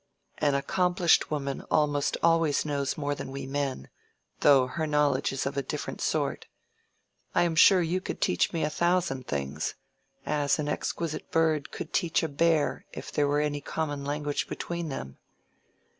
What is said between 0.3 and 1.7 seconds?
"An accomplished woman